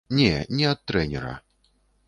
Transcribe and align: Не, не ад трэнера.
Не, 0.19 0.29
не 0.61 0.65
ад 0.71 0.81
трэнера. 0.93 1.37